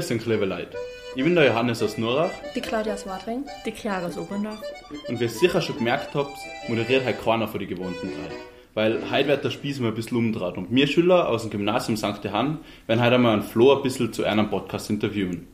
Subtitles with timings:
[0.00, 0.78] Grüß euch, liebe Leute.
[1.14, 2.30] Ich bin der Johannes aus Nurach.
[2.56, 3.44] Die Claudia aus Wadring.
[3.66, 4.62] Die Clara aus Oberndorf.
[5.08, 6.34] Und wie ihr sicher schon gemerkt habt,
[6.68, 8.34] moderiert heute keiner von den gewohnten drei.
[8.72, 10.56] Weil heute wird der Spieß mal ein bisschen umdraht.
[10.56, 12.24] Und wir Schüler aus dem Gymnasium St.
[12.24, 15.46] Johann werden heute einmal einen Flo ein bisschen zu einem Podcast interviewen.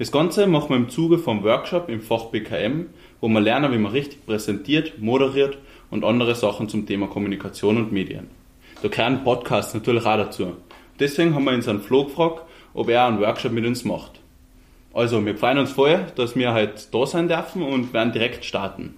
[0.00, 2.86] Das Ganze machen wir im Zuge vom Workshop im Fach BKM,
[3.20, 5.58] wo wir lernen, wie man richtig präsentiert, moderiert
[5.92, 8.26] und andere Sachen zum Thema Kommunikation und Medien.
[8.82, 10.54] Da gehören Podcasts natürlich auch dazu.
[10.98, 12.42] Deswegen haben wir unseren Flo gefragt,
[12.76, 14.20] ob er einen Workshop mit uns macht.
[14.92, 18.94] Also, wir freuen uns voll, dass wir heute da sein dürfen und werden direkt starten.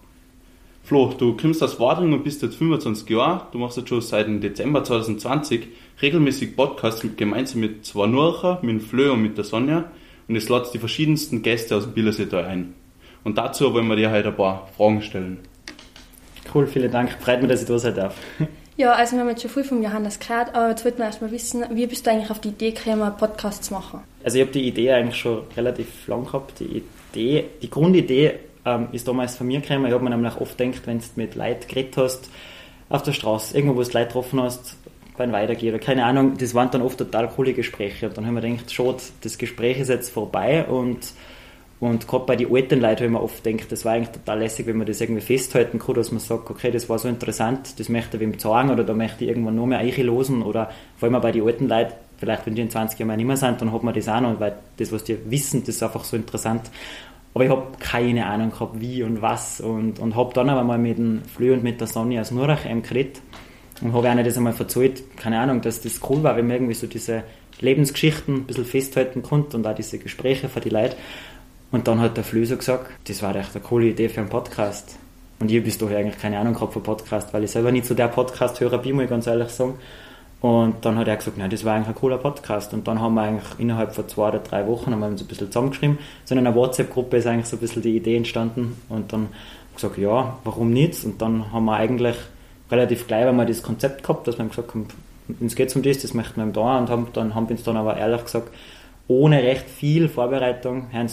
[0.83, 3.43] Flo, du kommst aus Wadring und bist jetzt 25 Jahre.
[3.53, 5.69] Du machst jetzt schon seit dem Dezember 2020
[6.03, 9.85] regelmäßig Podcasts gemeinsam mit zwei Nurcher, mit dem Flö und mit der Sonja.
[10.27, 12.75] Und es lädt die verschiedensten Gäste aus dem Billerseetal ein.
[13.23, 15.39] Und dazu wollen wir dir heute ein paar Fragen stellen.
[16.53, 17.13] Cool, vielen Dank.
[17.21, 18.17] Freut mich, dass ich da sein darf.
[18.79, 21.33] Ja, also wir haben jetzt schon viel vom Johannes gehört, aber jetzt wollten wir erstmal
[21.33, 24.03] wissen, wie bist du eigentlich auf die Idee gekommen, einen Podcast zu machen?
[24.23, 26.61] Also ich habe die Idee eigentlich schon relativ lang gehabt.
[26.61, 29.87] Die Idee, die Grundidee ähm, ist damals von mir gekommen.
[29.87, 32.31] Ich habe mir nämlich oft gedacht, wenn du mit Leuten geredet hast,
[32.89, 34.77] auf der Straße, irgendwo wo du Leute getroffen hast,
[35.17, 38.09] beim Weitergehen oder keine Ahnung, das waren dann oft total coole Gespräche.
[38.09, 40.99] Und dann haben wir gedacht, schade, das Gespräch ist jetzt vorbei und
[41.81, 44.41] und gerade bei den alten Leuten habe ich mir oft gedacht, das war eigentlich total
[44.41, 47.79] lässig, wenn man das irgendwie festhalten kann, dass man sagt, okay, das war so interessant,
[47.79, 51.09] das möchte ich wem zeigen oder da möchte ich irgendwann noch mehr einlosen oder vor
[51.09, 53.73] allem bei den alten Leuten, vielleicht wenn die in 20 Jahren nicht mehr sind, dann
[53.73, 56.63] hat man das auch noch, weil das, was die wissen, das ist einfach so interessant.
[57.33, 60.79] Aber ich habe keine Ahnung gehabt, wie und was und, und habe dann aber mal
[60.79, 63.21] mit dem Flö und mit der Sonja aus Nurach ähm, geredet
[63.81, 66.75] und habe ihnen das einmal verzeiht, keine Ahnung, dass das cool war, wenn man irgendwie
[66.75, 67.23] so diese
[67.61, 70.97] Lebensgeschichten ein bisschen festhalten konnte und auch diese Gespräche für die Leute.
[71.71, 74.97] Und dann hat der Flöser gesagt, das war echt eine coole Idee für einen Podcast.
[75.39, 77.95] Und ich bis daher eigentlich keine Ahnung gehabt von Podcast, weil ich selber nicht so
[77.95, 79.75] der Podcast-Hörer bin, muss ich ganz ehrlich sagen.
[80.41, 82.73] Und dann hat er gesagt, nein, das war eigentlich ein cooler Podcast.
[82.73, 85.27] Und dann haben wir eigentlich innerhalb von zwei oder drei Wochen haben wir uns ein
[85.27, 85.99] bisschen zusammengeschrieben.
[86.25, 88.81] So in einer WhatsApp-Gruppe ist eigentlich so ein bisschen die Idee entstanden.
[88.89, 89.29] Und dann
[89.75, 91.05] gesagt, ja, warum nicht?
[91.05, 92.17] Und dann haben wir eigentlich
[92.71, 94.87] relativ gleich einmal das Konzept gehabt, dass wir gesagt haben,
[95.41, 96.79] uns geht es um das, das möchten wir da.
[96.79, 98.49] Und haben, dann haben wir uns dann aber ehrlich gesagt,
[99.09, 101.09] ohne recht viel Vorbereitung, haben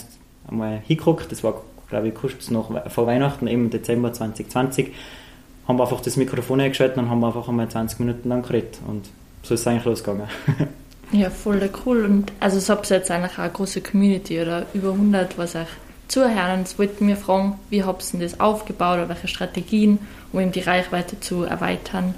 [0.47, 1.31] einmal hingeguckt.
[1.31, 4.91] Das war, glaube ich, kurz noch vor Weihnachten, im Dezember 2020.
[5.67, 8.79] Haben wir einfach das Mikrofon eingeschaltet und haben einfach einmal 20 Minuten lang geredet.
[8.87, 9.09] Und
[9.43, 10.27] so ist es eigentlich losgegangen.
[11.11, 12.05] ja, voll cool.
[12.05, 15.67] Und also, es habt jetzt eigentlich auch eine große Community oder über 100, was euch
[16.07, 16.59] zuhören.
[16.59, 19.99] Jetzt wollten wir fragen, wie habt ihr das aufgebaut oder welche Strategien,
[20.31, 22.15] um eben die Reichweite zu erweitern?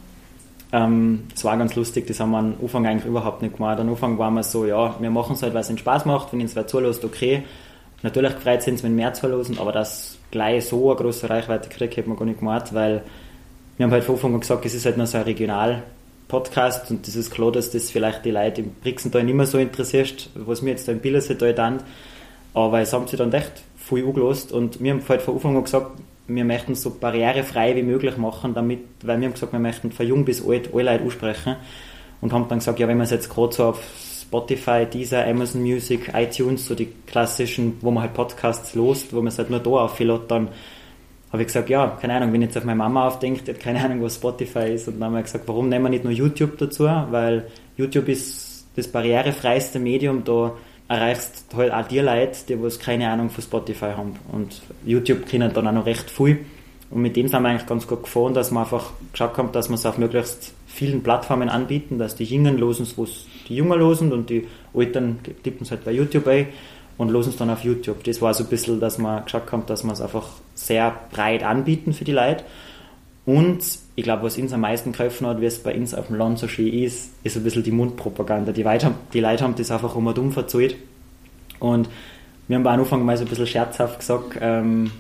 [0.72, 3.80] Ähm, das war ganz lustig, das haben wir am Anfang eigentlich überhaupt nicht gemacht.
[3.80, 6.34] Am Anfang waren wir so, ja, wir machen es halt, weil es uns Spaß macht,
[6.34, 7.44] wenn uns wer zulässt, okay.
[8.04, 12.08] Natürlich gefreut sind, wenn mehr zuhören, aber das gleich so eine große Reichweite kriegt, hätte
[12.10, 13.02] man gar nicht gemacht, weil
[13.78, 17.08] wir haben halt von Anfang an gesagt, es ist halt nur so ein Regional-Podcast und
[17.08, 20.62] das ist klar, dass das vielleicht die Leute im Brixental nicht mehr so interessiert, was
[20.62, 21.80] mir jetzt da im Billerseetal dann.
[22.54, 25.64] Aber es haben sie dann echt viel angelost und wir haben halt von Anfang an
[25.64, 25.92] gesagt,
[26.28, 29.92] wir möchten es so barrierefrei wie möglich machen, damit, weil wir haben gesagt, wir möchten
[29.92, 31.56] von jung bis alt alle Leute ansprechen
[32.22, 33.80] und haben dann gesagt, ja, wenn wir es jetzt gerade so auf
[34.28, 39.28] Spotify, Deezer, Amazon Music, iTunes, so die klassischen, wo man halt Podcasts lost, wo man
[39.28, 40.50] es halt nur da auflädt, dann
[41.32, 43.84] habe ich gesagt, ja, keine Ahnung, wenn jetzt auf meine Mama aufdenkt, die hat keine
[43.84, 44.88] Ahnung, was Spotify ist.
[44.88, 46.86] Und dann haben wir gesagt, warum nehmen wir nicht nur YouTube dazu?
[46.86, 50.54] Weil YouTube ist das barrierefreiste Medium, da
[50.88, 54.14] erreichst halt auch die Leute, die was keine Ahnung von Spotify haben.
[54.32, 56.46] Und YouTube kennen dann auch noch recht viel.
[56.90, 59.68] Und mit dem sind wir eigentlich ganz gut gefahren, dass wir einfach geschaut haben, dass
[59.70, 63.80] wir es auf möglichst vielen Plattformen anbieten, dass die Jungen losen wo es die Jungen
[63.80, 66.48] losen und die Alten tippen es halt bei YouTube ein
[66.98, 68.04] und losen es dann auf YouTube.
[68.04, 71.44] Das war so ein bisschen, dass wir geschaut haben, dass wir es einfach sehr breit
[71.44, 72.44] anbieten für die Leute.
[73.26, 73.60] Und
[73.96, 76.40] ich glaube, was uns am meisten geholfen hat, wie es bei uns auf dem Land
[76.40, 78.52] so schön ist, ist ein bisschen die Mundpropaganda.
[78.54, 80.78] Die Leute haben, die Leute haben das einfach um und um verzählt.
[81.60, 81.90] Und
[82.48, 84.92] wir haben am Anfang mal so ein bisschen scherzhaft gesagt, ähm,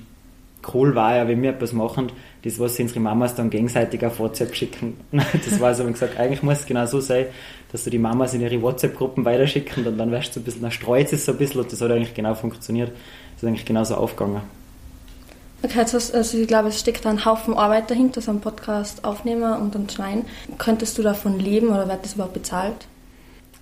[0.73, 2.11] cool war ja, wenn wir etwas machen,
[2.43, 4.97] das, was unsere Mamas dann gegenseitig auf WhatsApp schicken.
[5.11, 7.25] Das war so, wenn gesagt, eigentlich muss es genau so sein,
[7.71, 10.61] dass du die Mamas in ihre WhatsApp-Gruppen weiterschicken und dann wärst du so ein bisschen,
[10.61, 12.89] dann streut es so ein bisschen und das hat eigentlich genau funktioniert.
[12.89, 14.41] Das ist eigentlich genauso aufgegangen.
[15.63, 19.03] Okay, hast, also ich glaube, es steckt da ein Haufen Arbeit dahinter, so einen Podcast
[19.03, 20.25] aufnehmen und dann schneiden.
[20.57, 22.87] Könntest du davon leben oder wird das überhaupt bezahlt?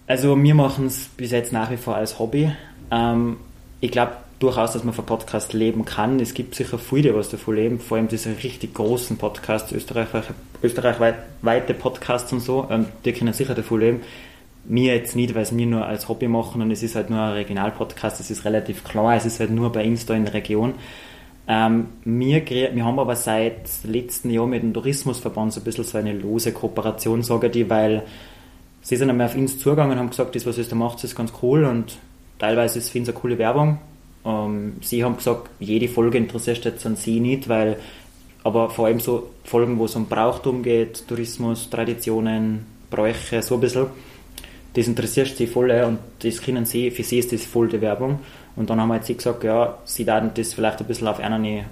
[0.08, 2.52] Also wir machen es bis jetzt nach wie vor als Hobby.
[2.92, 3.38] Ähm,
[3.80, 6.20] ich glaube, durchaus, dass man von Podcast leben kann.
[6.20, 12.34] Es gibt sicher viele, was davon leben, vor allem diese richtig großen Podcasts, österreichweite, Podcasts
[12.34, 14.02] und so, ähm, die können sicher davon leben.
[14.66, 17.20] Mir jetzt nicht, weil es mir nur als Hobby machen und es ist halt nur
[17.20, 20.34] ein Regionalpodcast, es ist relativ klar, es ist halt nur bei uns da in der
[20.34, 20.74] Region.
[21.48, 25.98] Ähm, wir, wir haben aber seit letzten Jahr mit dem Tourismusverband so ein bisschen so
[25.98, 28.04] eine lose Kooperation, sage ich, weil
[28.82, 31.16] sie sind einmal auf uns zugegangen und haben gesagt, das, was ihr da macht, ist
[31.16, 31.98] ganz cool und
[32.40, 33.78] teilweise finden sie eine coole Werbung.
[34.26, 37.78] Ähm, sie haben gesagt, jede Folge interessiert jetzt an sie nicht, weil
[38.44, 43.62] aber vor allem so Folgen, wo es um Brauchtum geht, Tourismus, Traditionen, Bräuche, so ein
[43.62, 43.88] bisschen,
[44.76, 48.20] das interessiert sie voll und das können sie, für sie ist das voll die Werbung.
[48.56, 51.44] Und dann haben wir jetzt gesagt, ja, sie werden das vielleicht ein bisschen auf einer
[51.46, 51.64] äh,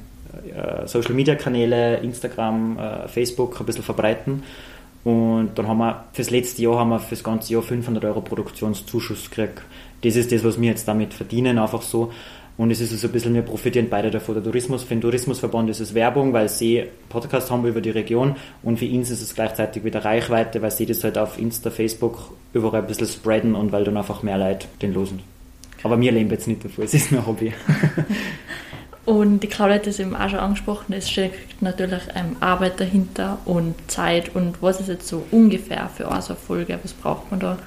[0.86, 4.44] Social Media Kanäle, Instagram, äh, Facebook ein bisschen verbreiten.
[5.04, 9.30] Und dann haben wir fürs letzte Jahr haben wir fürs ganze Jahr 500 Euro Produktionszuschuss
[9.30, 9.62] gekriegt.
[10.02, 12.12] Das ist das, was wir jetzt damit verdienen, einfach so.
[12.56, 14.36] Und es ist so also ein bisschen, wir profitieren beide davon.
[14.36, 18.36] Der Tourismus, für den Tourismusverband ist es Werbung, weil sie Podcast haben über die Region
[18.62, 22.32] und für ihn ist es gleichzeitig wieder Reichweite, weil sie das halt auf Insta, Facebook
[22.54, 25.22] überall ein bisschen spreaden und weil dann einfach mehr Leute den losen.
[25.82, 27.54] Aber wir leben jetzt nicht davon, es ist nur ein Hobby.
[29.06, 33.40] und die Claudia hat es eben auch schon angesprochen, es steckt natürlich ähm, Arbeit dahinter
[33.46, 37.58] und Zeit und was ist jetzt so ungefähr für eine Folge, was braucht man da?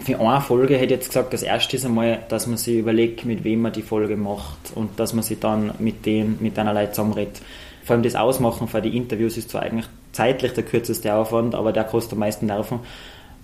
[0.00, 3.24] Für eine Folge hätte ich jetzt gesagt, das erste ist einmal, dass man sich überlegt,
[3.24, 6.74] mit wem man die Folge macht und dass man sich dann mit denen, mit einer
[6.74, 7.40] Leute zusammenredet.
[7.84, 11.72] Vor allem das Ausmachen für die Interviews ist zwar eigentlich zeitlich der kürzeste Aufwand, aber
[11.72, 12.80] der kostet am meisten Nerven,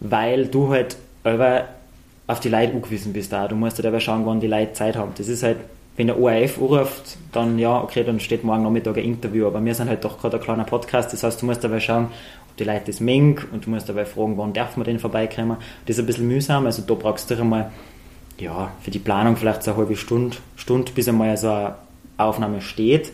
[0.01, 0.97] weil du halt
[2.27, 3.49] auf die Leute angewiesen bist da.
[3.49, 5.13] Du musst halt aber schauen, wann die Leute Zeit haben.
[5.17, 5.59] Das ist halt,
[5.97, 9.75] wenn der ORF anruft, dann ja, okay, dann steht morgen Nachmittag ein Interview, aber wir
[9.75, 12.09] sind halt doch gerade ein kleiner Podcast, das heißt, du musst aber schauen,
[12.59, 15.57] die Leute das mengen und du musst dabei fragen, wann darf man denn vorbeikommen.
[15.87, 17.71] Das ist ein bisschen mühsam, also da brauchst du einmal
[18.39, 21.75] ja, für die Planung vielleicht so eine halbe Stunde, Stunde bis einmal so eine
[22.17, 23.13] Aufnahme steht.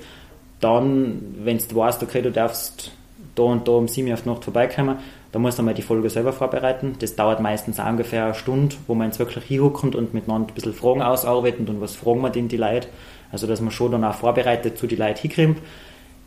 [0.60, 2.92] Dann, wenn du weißt, okay, du darfst
[3.34, 4.96] da und da um 7 Uhr auf die Nacht vorbeikommen,
[5.32, 6.96] dann musst du einmal die Folge selber vorbereiten.
[6.98, 10.74] Das dauert meistens ungefähr eine Stunde, wo man jetzt wirklich hinhuckt und miteinander ein bisschen
[10.74, 12.88] Fragen ausarbeitet und was fragen wir denn die Leute.
[13.32, 15.60] Also, dass man schon dann auch vorbereitet zu die Leute hinkriegt.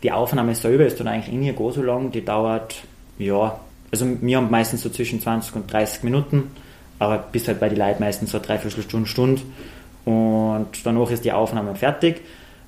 [0.04, 2.76] Die Aufnahme selber ist dann eigentlich nicht gar so lang, die dauert
[3.18, 3.60] ja,
[3.92, 6.52] also wir haben meistens so zwischen 20 und 30 Minuten,
[7.00, 9.42] aber bis halt bei den Leuten meistens so dreiviertel Stunde, Stunde.
[10.06, 12.22] Und danach ist die Aufnahme fertig.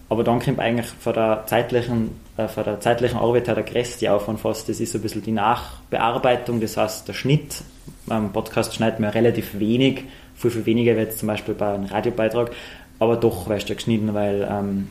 [0.07, 4.11] Aber dann kommt eigentlich von der zeitlichen, äh, von der zeitlichen Arbeit her der größte
[4.11, 4.67] Aufwand fast.
[4.69, 7.61] Das ist so ein bisschen die Nachbearbeitung, das heißt der Schnitt.
[8.05, 10.03] Beim Podcast schneidet man relativ wenig,
[10.35, 12.51] viel, viel weniger jetzt zum Beispiel bei einem Radiobeitrag.
[12.99, 14.89] Aber doch weißt du geschnitten, weil ähm,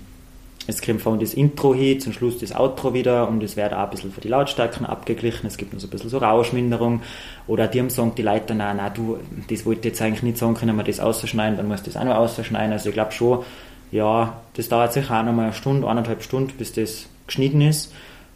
[0.67, 3.79] es kommt von das Intro hin, zum Schluss das Outro wieder und es wird auch
[3.81, 5.47] ein bisschen für die Lautstärken abgeglichen.
[5.47, 7.03] Es gibt noch so ein bisschen so Rauschminderung.
[7.47, 9.19] Oder die haben gesagt, die Leute dann, nein, du,
[9.51, 12.05] das wollte ich jetzt eigentlich nicht sagen, können wir das ausschneiden, dann muss das auch
[12.05, 12.73] noch ausschneiden.
[12.73, 13.45] Also ich glaube schon,
[13.93, 17.93] ja, das dauert sicher auch noch mal eine Stunde, eineinhalb Stunden, bis das geschnitten ist.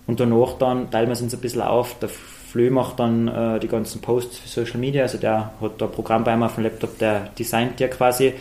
[0.07, 1.99] Und danach dann teilen wir es uns ein bisschen auf.
[1.99, 5.85] Der Flö macht dann äh, die ganzen Posts für Social Media, also der hat da
[5.85, 8.33] ein Programm bei mir auf dem Laptop, der designt ja quasi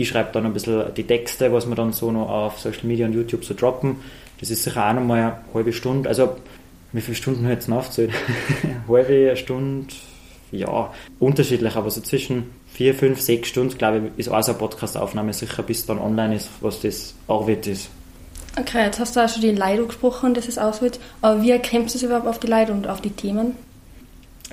[0.00, 3.06] ich schreibe dann ein bisschen die Texte, was wir dann so noch auf Social Media
[3.06, 3.96] und YouTube so droppen.
[4.40, 6.08] Das ist sicher auch nochmal eine halbe Stunde.
[6.08, 6.36] Also,
[6.92, 8.12] wie viele Stunden hat es aufgezählt?
[8.88, 9.92] halbe Stunde,
[10.52, 14.58] ja, unterschiedlich, aber so zwischen vier, fünf, sechs Stunden, glaube ich, ist auch so eine
[14.58, 17.90] Podcast-Aufnahme sicher, bis dann online ist, was das Arbeit ist.
[18.58, 20.98] Okay, jetzt hast du auch schon die Leute gesprochen, dass es auswählt.
[21.22, 23.56] Aber wie du es überhaupt auf die Leute und auf die Themen?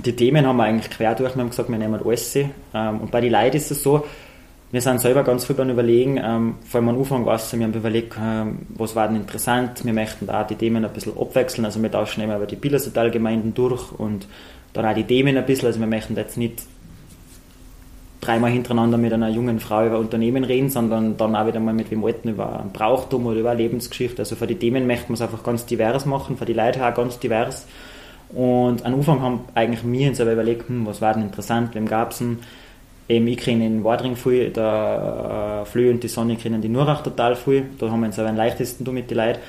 [0.06, 1.36] Die Themen haben wir eigentlich quer durch.
[1.36, 2.36] Wir haben gesagt, wir nehmen alles.
[2.36, 4.06] Ähm, und bei den Leuten ist es so,
[4.72, 7.64] wir sind selber ganz viel beim Überlegen, ähm, vor allem am Anfang war es, wir
[7.64, 11.64] haben überlegt, ähm, was war denn interessant, wir möchten da die Themen ein bisschen abwechseln,
[11.64, 14.28] also wir tauschen immer über die Bildersotalgemeinden durch und
[14.74, 16.64] dann auch die Themen ein bisschen, also wir möchten jetzt nicht
[18.22, 21.92] dreimal hintereinander mit einer jungen Frau über Unternehmen reden, sondern dann auch wieder mal mit
[21.92, 24.20] dem Alten über ein Brauchtum oder über eine Lebensgeschichte.
[24.20, 26.94] Also für die Themen möchten wir es einfach ganz divers machen, für die Leute auch
[26.94, 27.68] ganz divers.
[28.30, 31.88] Und am Anfang haben eigentlich wir uns aber überlegt, hm, was war denn interessant, wem
[31.88, 32.40] gab es denn,
[33.10, 37.04] Eben, ich kenne den Wadring viel, der äh, Flö und die Sonne kennen die Nurach
[37.04, 37.64] total viel.
[37.80, 39.40] Da haben wir uns aber am leichtesten mit den Leuten.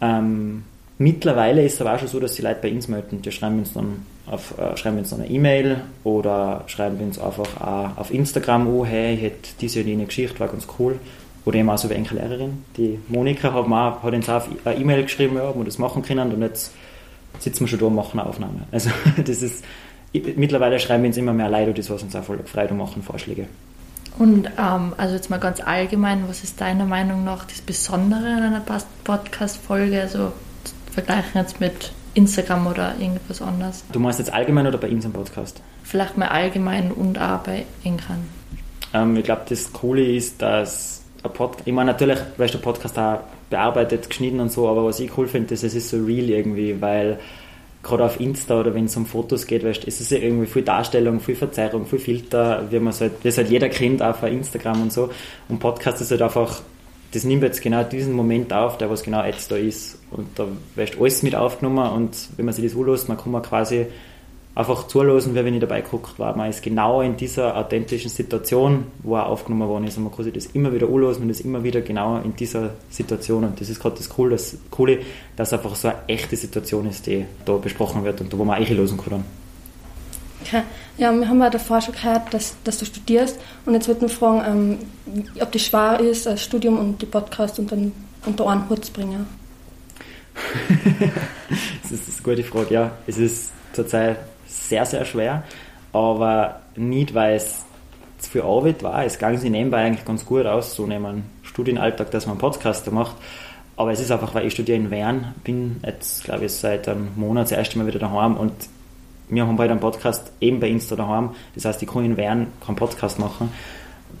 [0.00, 0.64] Ähm,
[0.98, 3.22] mittlerweile ist es aber auch schon so, dass die Leute bei uns melden.
[3.22, 7.60] Die schreiben uns dann auf, äh, schreiben uns dann eine E-Mail oder schreiben uns einfach
[7.60, 10.98] auch auf Instagram, oh hey, ich hätte diese und jene Geschichte, war ganz cool.
[11.44, 12.64] Oder eben auch so wie eine Lehrerin.
[12.76, 16.02] Die Monika hat, auch, hat uns auch eine E-Mail geschrieben, ja, ob wir das machen
[16.02, 16.72] können und jetzt
[17.38, 18.60] sitzen wir schon da und machen eine Aufnahme.
[18.70, 18.90] Also
[19.24, 19.64] das ist
[20.12, 23.02] mittlerweile schreiben wir uns immer mehr Leute, das was uns auch voll gefreut und machen
[23.02, 23.46] Vorschläge.
[24.18, 28.42] Und ähm, also jetzt mal ganz allgemein, was ist deiner Meinung nach das Besondere an
[28.42, 28.62] einer
[29.04, 30.00] Podcast-Folge?
[30.00, 30.32] Also
[30.92, 33.84] vergleichen jetzt mit Instagram oder irgendwas anderes.
[33.92, 35.62] Du meinst jetzt allgemein oder bei uns im Podcast?
[35.82, 38.24] Vielleicht mal allgemein und auch bei Engran.
[38.92, 42.98] Ähm, ich glaube, das Coole ist, dass ein Podcast, ich meine natürlich, weil der Podcast
[42.98, 46.28] auch bearbeitet, geschnitten und so, aber was ich cool finde, ist, es ist so real
[46.30, 47.18] irgendwie, weil
[47.82, 50.62] gerade auf Insta oder wenn es um Fotos geht, weißt, ist es ja irgendwie viel
[50.62, 54.22] Darstellung, viel Verzeihung, viel Filter, wie man halt, wie es halt jeder kennt, auch auf
[54.22, 55.10] Instagram und so.
[55.48, 56.60] Und Podcast ist halt einfach,
[57.12, 59.98] das nimmt jetzt genau diesen Moment auf, der was genau jetzt da ist.
[60.10, 63.42] Und da weißt alles mit aufgenommen und wenn man sich das anlässt, man kann man
[63.42, 63.86] quasi
[64.54, 66.36] einfach zulosen, wie wenn ich dabei geguckt war.
[66.36, 69.96] Man ist genau in dieser authentischen Situation, wo er aufgenommen worden ist.
[69.96, 72.70] Und man kann sich das immer wieder anlosen und das immer wieder genau in dieser
[72.90, 73.44] Situation.
[73.44, 75.00] Und das ist gerade das Coole, das Coole,
[75.36, 78.98] dass einfach so eine echte Situation ist, die da besprochen wird und wo man einlosen
[78.98, 79.24] kann.
[80.50, 80.64] Dann.
[81.00, 83.40] Ja, wir haben ja davor schon gehört, dass, dass du studierst.
[83.64, 87.58] Und jetzt würde mich fragen, ähm, ob das schwer ist, das Studium und die Podcast
[87.58, 87.78] unter,
[88.26, 89.26] unter einen Hut zu bringen.
[91.82, 92.90] das ist eine gute Frage, ja.
[93.06, 95.42] Es ist zurzeit sehr, sehr schwer,
[95.94, 97.64] aber nicht, weil es
[98.18, 99.02] zu viel Arbeit war.
[99.02, 102.92] Es ging sich nebenbei eigentlich ganz gut aus, so neben Studienalltag, dass man einen Podcast
[102.92, 103.16] macht.
[103.74, 107.08] Aber es ist einfach, weil ich studiere in Wern, bin jetzt, glaube ich, seit einem
[107.16, 108.52] Monat das erste Mal wieder daheim und
[109.30, 111.30] wir haben bald einen Podcast eben bei Insta daheim.
[111.54, 113.50] Das heißt, kann in Wern keinen Podcast machen,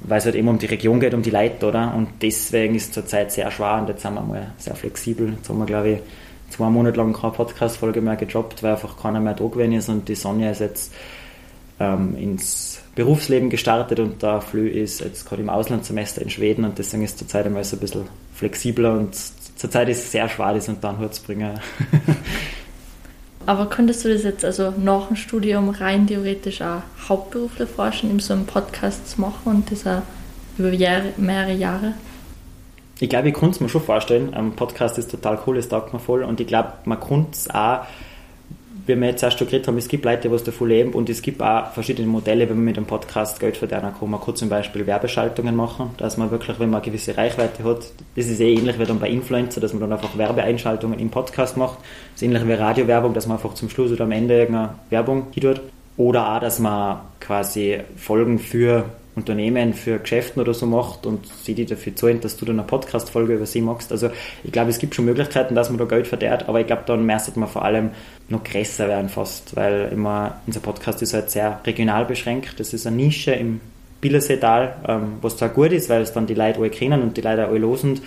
[0.02, 1.94] weil es halt eben um die Region geht, um die Leute, oder?
[1.94, 5.34] Und deswegen ist es zurzeit sehr schwer und jetzt sind wir mal sehr flexibel.
[5.36, 5.98] Jetzt haben wir, glaube ich,
[6.50, 10.08] zwei Monate lang keine Podcast-Folge mehr gedroppt, weil einfach keiner mehr da gewesen ist und
[10.08, 10.92] die Sonja ist jetzt
[11.78, 16.78] ähm, ins Berufsleben gestartet und der Flö ist jetzt gerade im Auslandssemester in Schweden und
[16.78, 19.14] deswegen ist zurzeit einmal so ein bisschen flexibler und
[19.56, 21.58] zurzeit ist es sehr schwer, das unter den Hut zu bringen.
[23.46, 28.18] Aber könntest du das jetzt also nach dem Studium rein theoretisch auch hauptberuflich forschen, in
[28.20, 30.02] so einem Podcast zu machen und das auch
[30.58, 31.94] über Jahre, mehrere Jahre?
[33.00, 34.34] Ich glaube, ich kann es mir schon vorstellen.
[34.34, 36.22] Ein Podcast ist total cool, es taugt mir voll.
[36.22, 37.86] Und ich glaube, man kann es auch,
[38.90, 41.22] wie wir jetzt erst schon geredet haben, es gibt Leute, die davon leben und es
[41.22, 44.10] gibt auch verschiedene Modelle, wenn man mit einem Podcast Geld verdienen kann.
[44.10, 47.92] Man kann zum Beispiel Werbeschaltungen machen, dass man wirklich, wenn man eine gewisse Reichweite hat,
[48.16, 51.56] das ist eh ähnlich wie dann bei Influencer, dass man dann einfach Werbeeinschaltungen im Podcast
[51.56, 51.78] macht.
[51.78, 55.30] Das ist ähnlich wie Radiowerbung, dass man einfach zum Schluss oder am Ende irgendeine Werbung
[55.32, 55.60] tut.
[55.96, 58.86] Oder auch, dass man quasi Folgen für
[59.16, 62.66] Unternehmen für Geschäften oder so macht und sie die dafür zahlen, dass du dann eine
[62.66, 63.90] Podcast-Folge über sie machst.
[63.90, 64.10] Also
[64.44, 67.04] ich glaube, es gibt schon Möglichkeiten, dass man da Geld verdient, aber ich glaube, dann
[67.04, 67.90] müsste man vor allem
[68.28, 72.60] noch größer werden fast, weil immer unser Podcast ist halt sehr regional beschränkt.
[72.60, 73.60] Das ist eine Nische im
[74.00, 77.20] Billerseetal, ähm, was zwar gut ist, weil es dann die Leute alle kennen und die
[77.20, 78.00] Leute alle losen,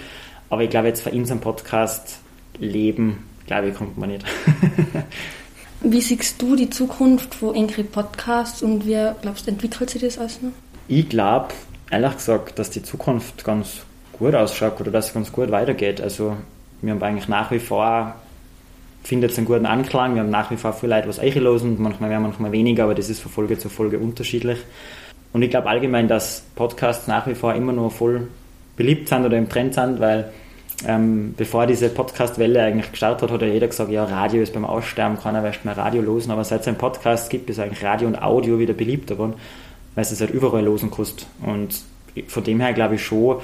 [0.50, 2.20] aber ich glaube, jetzt für unseren Podcast
[2.60, 4.26] leben, glaube ich, kommt man nicht.
[5.82, 10.18] Wie siehst du die Zukunft von Ingrid Podcasts und wie glaubst du, entwickelt sich das
[10.18, 10.52] alles noch?
[10.88, 11.50] Ich glaube,
[11.92, 13.82] ehrlich gesagt, dass die Zukunft ganz
[14.13, 16.02] gut ausschaut oder dass es ganz gut weitergeht.
[16.02, 16.36] Also
[16.82, 18.16] wir haben eigentlich nach wie vor,
[19.04, 22.10] findet es einen guten Anklang, wir haben nach wie vor viele Leute, was einlosen, manchmal
[22.10, 24.60] mehr, manchmal weniger, aber das ist von Folge zu Folge unterschiedlich.
[25.32, 28.28] Und ich glaube allgemein, dass Podcasts nach wie vor immer noch voll
[28.75, 30.32] beliebt sind oder im Trend sind, weil
[30.86, 34.66] ähm, bevor diese Podcast-Welle eigentlich gestartet hat, hat ja jeder gesagt, ja, Radio ist beim
[34.66, 38.08] Aussterben, keiner wird mehr Radio losen, aber seit es einen Podcast gibt, ist eigentlich Radio
[38.08, 39.36] und Audio wieder beliebter geworden
[39.96, 41.28] weil es halt überall losen kostet.
[41.42, 41.82] Und
[42.28, 43.38] von dem her glaube ich schon,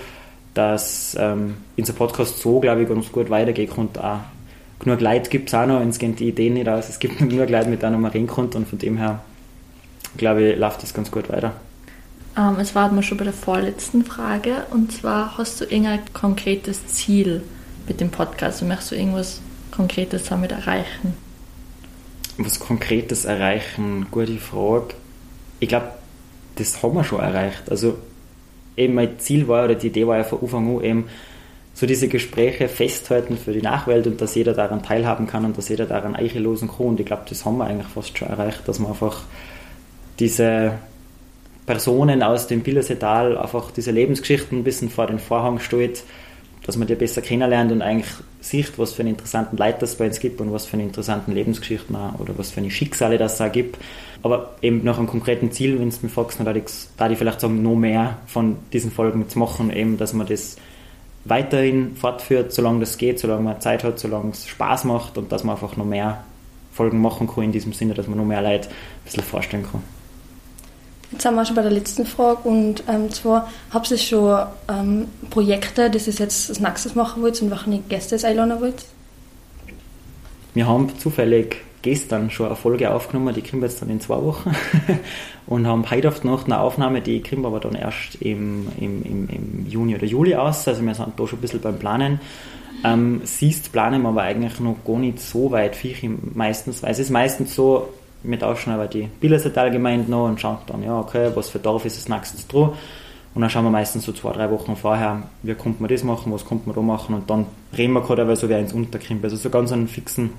[0.54, 4.04] dass ähm, unser Podcast so, glaube ich, ganz gut weitergehen konnte.
[4.04, 4.20] Auch
[4.80, 6.90] genug Leute gibt es auch noch, uns gehen die Ideen nicht aus.
[6.90, 9.22] Es gibt genug Leute, mit denen man reden konnte und von dem her,
[10.18, 11.54] glaube ich, läuft das ganz gut weiter.
[12.38, 16.88] Ähm, es war wir schon bei der vorletzten Frage und zwar hast du irgendein konkretes
[16.88, 17.44] Ziel
[17.88, 18.62] mit dem Podcast?
[18.64, 19.42] möchtest du irgendwas
[19.72, 21.14] Konkretes damit erreichen?
[22.38, 24.08] Was Konkretes erreichen?
[24.12, 24.94] Gute Frage.
[25.60, 25.90] Ich glaube,
[26.60, 27.64] das haben wir schon erreicht.
[27.70, 27.98] Also
[28.78, 31.06] eben mein Ziel war oder die Idee war ja von Anfang an eben
[31.74, 35.70] so diese Gespräche festhalten für die Nachwelt und dass jeder daran teilhaben kann und dass
[35.70, 36.88] jeder daran losen kann.
[36.88, 39.22] Und ich glaube, das haben wir eigentlich fast schon erreicht, dass man einfach
[40.20, 40.74] diese
[41.66, 46.04] Personen aus dem Billersetal einfach diese Lebensgeschichten ein bisschen vor den Vorhang stellt,
[46.70, 48.12] dass man die besser kennenlernt und eigentlich
[48.42, 51.32] sieht, was für einen interessanten Leid das bei uns gibt und was für eine interessanten
[51.32, 53.80] Lebensgeschichten auch, oder was für eine Schicksale das da gibt.
[54.22, 57.42] Aber eben nach einem konkreten Ziel, wenn es mir fragst, dann würde ich, ich vielleicht
[57.42, 60.58] sagen, noch mehr von diesen Folgen zu machen, eben, dass man das
[61.26, 65.44] weiterhin fortführt, solange das geht, solange man Zeit hat, solange es Spaß macht und dass
[65.44, 66.24] man einfach noch mehr
[66.72, 69.82] Folgen machen kann in diesem Sinne, dass man noch mehr Leute ein bisschen vorstellen kann.
[71.12, 75.08] Jetzt sind wir schon bei der letzten Frage und ähm, zwar, habt ihr schon ähm,
[75.30, 78.86] Projekte, das ihr jetzt als nächstes machen wollt und welche Gäste ihr einladen wollt?
[80.54, 84.22] Wir haben zufällig gestern schon eine Folge aufgenommen, die kriegen wir jetzt dann in zwei
[84.22, 84.54] Wochen
[85.48, 89.04] und haben heute auf Nacht eine Aufnahme, die kriegen wir aber dann erst im, im,
[89.04, 92.20] im, im Juni oder Juli aus, also wir sind da schon ein bisschen beim Planen.
[92.84, 97.00] Ähm, siehst planen wir aber eigentlich noch gar nicht so weit viel meistens, weil es
[97.00, 97.90] ist meistens so,
[98.40, 102.10] tauschen aber die Bildersetalgemeinde noch und schauen dann, ja, okay, was für Dorf ist das
[102.10, 102.74] nächstes dran.
[103.36, 106.32] Und dann schauen wir meistens so zwei, drei Wochen vorher, wie kommt man das machen,
[106.34, 107.46] was kommt man da machen und dann
[107.78, 109.24] reden wir gerade, weil so wer ins Unterkrimp.
[109.24, 110.32] Also so ganz einen fixen,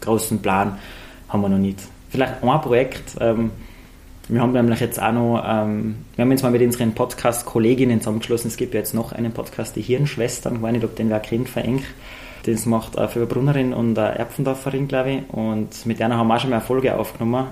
[0.00, 0.78] großen Plan
[1.28, 1.80] haben wir noch nicht.
[2.10, 3.50] Vielleicht ein Projekt, ähm,
[4.28, 8.48] wir haben nämlich jetzt auch noch, ähm, wir haben uns mal mit unseren Podcast-Kolleginnen zusammengeschlossen.
[8.48, 11.20] Es gibt ja jetzt noch einen Podcast, die Hirnschwestern, ich weiß nicht, ob den wer
[11.20, 11.84] kennt, verengt.
[12.46, 15.34] Das macht eine Fürbrunnerin und eine Erpfendorferin, glaube ich.
[15.34, 17.46] Und mit der haben wir auch schon mal eine Folge aufgenommen.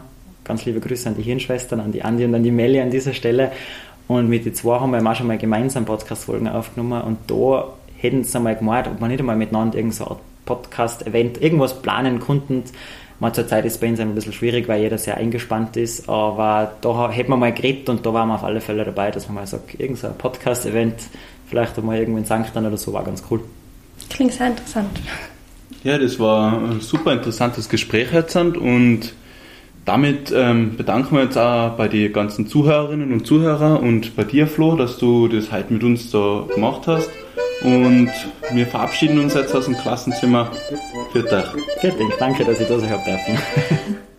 [0.44, 3.14] ganz liebe Grüße an die Hirnschwestern, an die Andi und an die Melli an dieser
[3.14, 3.52] Stelle.
[4.08, 8.24] Und mit den zwei haben wir auch schon mal gemeinsam Podcast-Folgen aufgenommen und da hätten
[8.24, 12.64] sie einmal gemeint, ob man nicht einmal miteinander irgendein so Podcast-Event, irgendwas planen konnten.
[13.20, 17.10] Man zurzeit ist bei uns ein bisschen schwierig, weil jeder sehr eingespannt ist, aber da
[17.10, 19.46] hätten wir mal geredet und da waren wir auf alle Fälle dabei, dass man mal
[19.46, 20.96] sagt, irgendein Podcast-Event,
[21.46, 22.56] vielleicht einmal irgendwo in St.
[22.56, 23.40] oder so, war ganz cool.
[24.08, 24.90] Klingt sehr interessant.
[25.84, 29.12] Ja, das war ein super interessantes Gespräch jetzt und
[29.84, 34.46] damit ähm, bedanken wir uns auch bei den ganzen Zuhörerinnen und Zuhörern und bei dir,
[34.46, 37.10] Flo, dass du das heute mit uns da gemacht hast.
[37.64, 38.10] Und
[38.52, 40.50] wir verabschieden uns jetzt aus dem Klassenzimmer.
[41.12, 41.44] Für dich.
[41.80, 42.14] Für dich.
[42.18, 43.38] Danke, dass ich da sein habe dürfen.